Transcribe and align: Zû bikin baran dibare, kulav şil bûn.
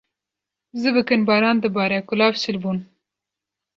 Zû 0.83 0.89
bikin 0.95 1.21
baran 1.27 1.57
dibare, 1.65 1.99
kulav 2.07 2.33
şil 2.41 2.57
bûn. 2.63 2.77